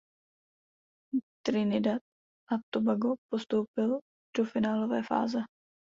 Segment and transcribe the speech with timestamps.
[1.45, 2.01] Trinidad
[2.51, 3.99] a Tobago postoupil
[4.37, 5.39] do finálové fáze.